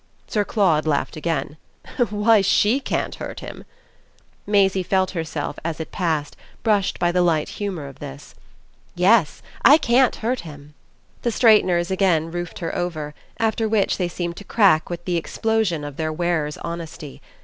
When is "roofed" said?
12.31-12.57